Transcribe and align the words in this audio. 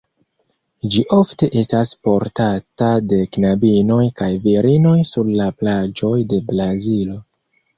Ĝi 0.93 1.01
ofte 1.17 1.49
estas 1.61 1.91
portata 2.07 2.89
de 3.11 3.19
knabinoj 3.37 4.01
kaj 4.23 4.31
virinoj 4.47 4.97
sur 5.11 5.31
la 5.43 5.49
plaĝoj 5.61 6.15
de 6.33 6.45
Brazilo. 6.53 7.21